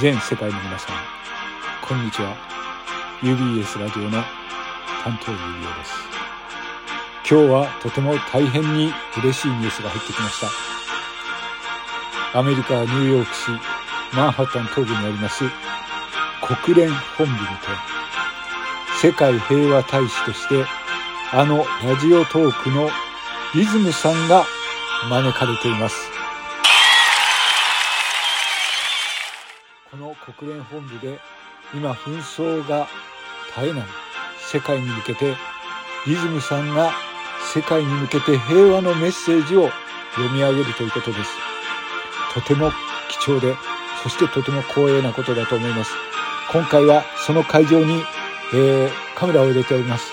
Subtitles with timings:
[0.00, 0.96] 全世界の皆さん、
[1.86, 2.34] こんにちは。
[3.20, 4.22] UBS ラジオの
[5.04, 5.92] 担当ゆりおです。
[7.28, 12.38] 今日はとても大変に嬉しいニュースが入ってきました。
[12.38, 13.50] アメリカ・ニューヨーク市
[14.16, 15.44] マンハッタン東部にあります
[16.64, 17.44] 国連本部にて
[19.00, 20.64] 世界平和大使として
[21.32, 22.88] あのラジオトークの
[23.54, 24.44] リズムさんが
[25.10, 26.11] 招かれています。
[30.42, 31.20] 国連本部で
[31.72, 32.88] 今紛争が
[33.54, 33.82] 絶えない
[34.40, 35.36] 世界に向けて
[36.04, 36.92] リズムさんが
[37.54, 39.70] 世界に向けて平和のメッセージを
[40.16, 41.30] 読み上げるということです。
[42.34, 42.72] とても
[43.08, 43.54] 貴重で、
[44.02, 45.92] そしてとても光栄なことだと思います。
[46.50, 48.02] 今回はその会場に、
[48.54, 50.12] えー、カメラを入れております。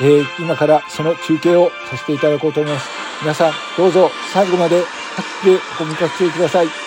[0.00, 2.88] えー、今からその中継をさせていただこうと思います。
[3.20, 4.82] 皆さんどうぞ最後まで
[5.16, 6.81] 拍手でご見かけください。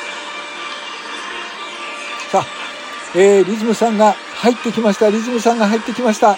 [3.14, 5.10] えー、リズムさんが入ってきました。
[5.10, 6.32] リズムさんが入ってきました。
[6.32, 6.38] あ、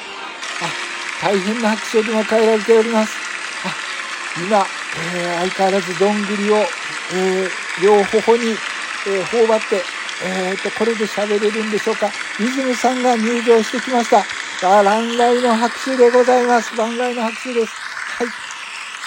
[1.22, 3.16] 大変な拍手で迎えられております。
[3.66, 3.74] あ、
[4.42, 8.52] 今、えー、相変わらずどんぐりを、えー、両頬に、
[9.08, 9.82] えー、頬張って、
[10.26, 12.10] えー、と、これで喋れるんでしょうか。
[12.40, 14.24] リズムさんが入場してきました。
[14.60, 16.76] さあ、乱来の拍手でございます。
[16.76, 17.74] 乱来の拍手です。
[18.18, 18.28] はい。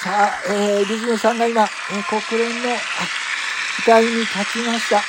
[0.03, 2.77] さあ、えー、リズムさんが今、えー、国連の、あ、
[3.77, 4.99] 機体に立ちました。
[4.99, 5.03] あ、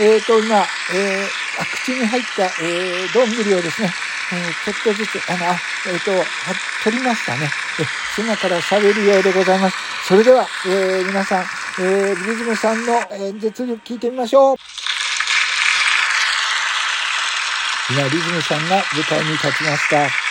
[0.00, 0.56] えっ、ー、と、今、
[0.94, 3.90] えー、口に入った、えー、どんぐりをですね、
[4.32, 5.44] えー、ちょっとずつ、あの、
[5.92, 6.24] えっ、ー、と、
[6.84, 7.50] 取りましたね。
[7.80, 9.76] え、今から喋るようでございます。
[10.06, 11.44] それでは、えー、皆さん、
[11.80, 14.56] えー、リズムさんの演説を聞いてみましょう。
[17.90, 20.30] 今、リズムさんが舞台に立ちました。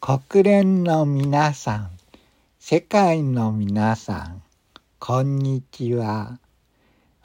[0.00, 1.90] 国連の皆さん、
[2.58, 4.42] 世界の皆さん、
[4.98, 6.38] こんにちは。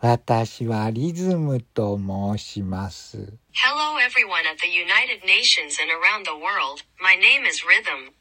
[0.05, 3.19] 私はリズムと申します。
[3.53, 6.83] Hello everyone at the United Nations and around the world.
[6.99, 8.11] My name is Rhythm.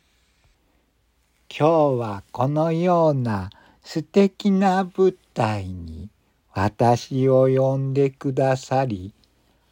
[1.51, 3.51] 今日はこのような
[3.83, 6.09] 素敵な舞台に
[6.55, 9.12] 私を呼んでくださり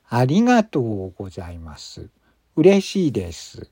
[0.08, 2.08] ありがとうございます。
[2.56, 3.70] 嬉しいです。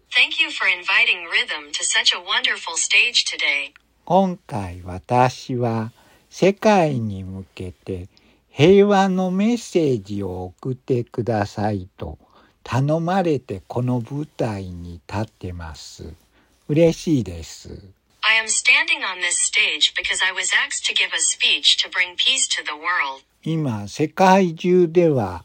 [4.04, 5.90] 今回私は
[6.30, 8.06] 世界に向けて
[8.58, 12.18] 平和のメッセージを送ってくださいと
[12.64, 16.12] 頼まれてこの舞台に立ってます。
[16.66, 17.68] 嬉しいです。
[18.20, 22.16] I am standing on this stage because I was asked to give a speech to bring
[22.16, 23.22] peace to the world.
[23.44, 25.44] 今、世界中では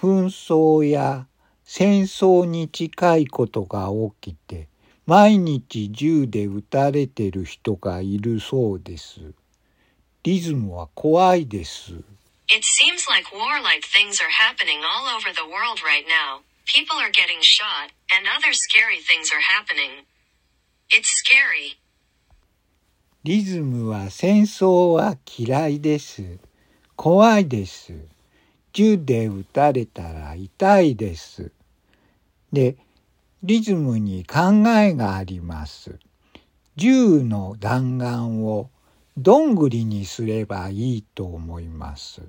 [0.00, 1.26] 紛争や
[1.62, 3.90] 戦争に近いことが
[4.22, 4.68] 起きて、
[5.04, 9.20] 毎日銃で撃たれてる人がいるそうです。
[10.22, 11.96] リズムは怖いです。
[12.48, 16.42] It seems like war-like things are happening all over the world right now.
[16.64, 20.06] People are getting shot, and other scary things are happening.
[20.90, 21.78] It's scary.
[23.24, 26.38] リズムは戦争は嫌いです。
[26.94, 27.92] 怖いです。
[28.72, 31.50] 銃で撃たれたら痛いです。
[32.52, 32.76] で、
[33.42, 35.98] リズムに考えがあります。
[36.76, 38.70] 銃の弾丸を
[39.18, 42.20] どんぐりにすればいいと思います。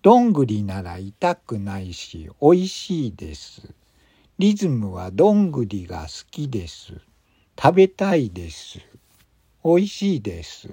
[0.00, 3.74] どんぐりなら痛くないし美味しいです。
[4.38, 6.92] リズムはどんぐりが好きです。
[7.60, 8.78] 食べたいです。
[9.64, 10.68] 美味しいです。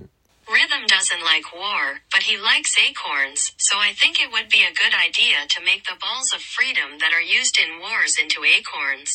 [0.46, 4.70] Rhythm doesn't like war, but he likes acorns, so I think it would be a
[4.78, 9.10] good idea to make the balls of freedom that are used in wars into acorns.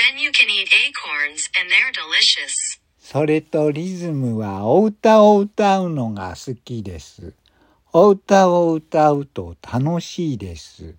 [0.00, 2.80] Then you can eat acorns, and they're delicious.
[3.04, 7.34] それとリズムはお歌を歌うのが好きです。
[7.92, 10.94] お歌を歌うと楽しいです。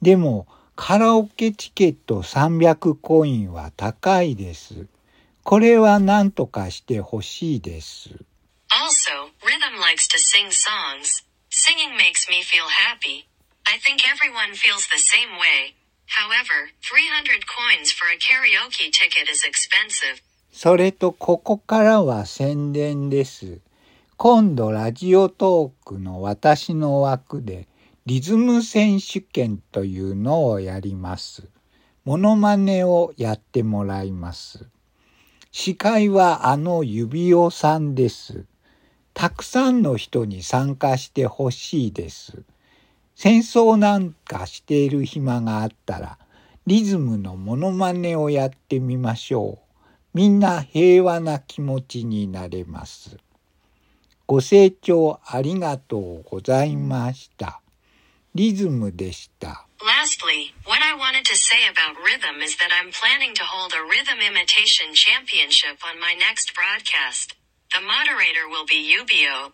[0.00, 4.86] でもカラオケチケット300コインは高いです。
[5.42, 8.10] これは何とかしてほしいです。
[8.70, 11.26] Also, Rhythm likes to sing songs.
[11.50, 13.26] Singing makes me feel happy.
[13.66, 15.74] I think everyone feels the same way.
[16.06, 20.22] However, 300 coins for a karaoke ticket is expensive.
[20.52, 23.60] それとここからは宣伝です。
[24.18, 27.68] 今度ラジオトークの私の枠で
[28.04, 31.48] リズム選手権というのをやります。
[32.04, 34.66] モノマネをやってもらいます。
[35.52, 38.44] 司会はあの指輪さんです。
[39.14, 42.42] たくさんの人に参加してほしいです。
[43.14, 46.18] 戦争なんかしている暇があったら、
[46.66, 49.71] リズムのモノマネをやってみましょう。
[50.13, 53.17] みんな平和な気持ちになれます。
[54.25, 57.61] ご清聴ありがとうございました。
[58.35, 59.65] リズムでした。
[59.79, 63.85] Lastly, what I wanted to say about rhythm is that I'm planning to hold a
[63.85, 67.37] rhythm imitation championship on my next broadcast.
[67.73, 69.53] The moderator will be Ubio.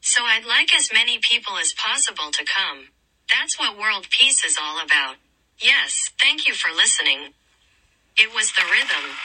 [0.00, 2.92] So I'd like as many people as possible to come.
[3.32, 5.16] That's what world peace is all about.
[5.58, 7.32] Yes, thank you for listening.
[8.18, 9.16] It was the rhythm.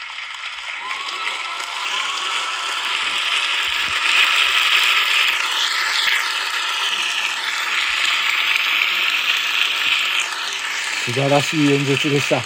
[11.04, 12.40] 素晴らしい演説でした。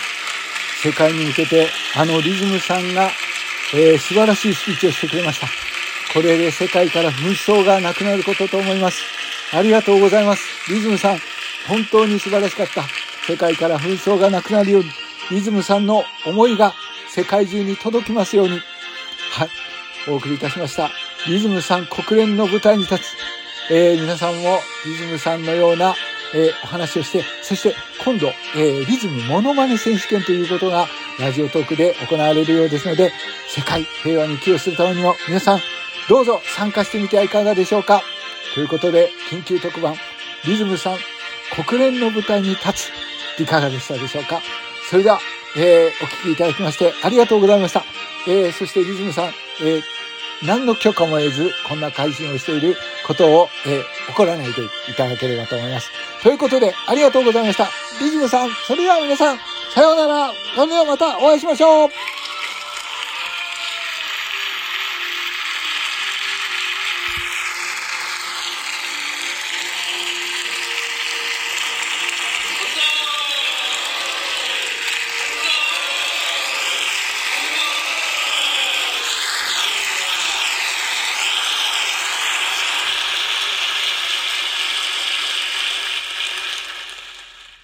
[0.83, 3.11] 世界に向けてあのリズムさんが、
[3.75, 5.47] えー素晴らしいスピーチをしてくれました。
[6.15, 9.03] これで世界から紛争がなくなることと思います。
[9.53, 10.43] ありがとうございます。
[10.73, 11.19] リズムさん、
[11.69, 12.83] 本当に素晴らしかった。
[13.27, 14.91] 世界から紛争がなくなるように、
[15.31, 16.73] リズムさんの思いが
[17.17, 18.61] 世界中に届きますように。
[19.31, 19.49] はい。
[20.07, 20.91] お送りいたしました。
[21.27, 23.17] リズムさん国連の舞台に立つ。
[23.71, 25.95] えー皆さんもリズムさんのような、
[26.35, 27.75] えーお話をして、そして
[28.05, 33.11] 今度、えーリズムモノマネ選手権ということがラジオトークで行われるようですので、
[33.49, 35.61] 世界平和に寄与するためにも皆さん
[36.11, 38.03] どうぞ参加してみてはいかがでしょうか。
[38.55, 39.97] ということで、緊急特番、
[40.45, 40.99] リズムさん
[41.67, 42.91] 国連の舞台に立
[43.39, 43.41] つ。
[43.41, 44.43] いかがでしたでしょうか。
[44.91, 45.19] それでは、
[45.57, 47.85] えーお聴きいただきましてありがとうございました。
[48.29, 49.83] えーそしてリズムさん、えー
[50.45, 52.77] 何の許可も得ず、こんな配信をしている
[53.07, 55.91] ことを、えー怒らないでいただければと思います。
[56.23, 57.69] ということで、ありがとうございました。
[58.01, 59.39] リズムさん、それでは皆さん、
[59.75, 60.33] さようなら。
[60.55, 61.89] それではまたお会いしましょう。